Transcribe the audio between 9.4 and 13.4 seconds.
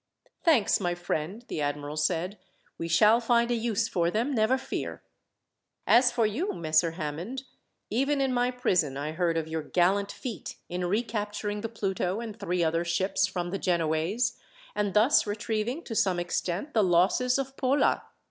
your gallant feat, in recapturing the Pluto and three other ships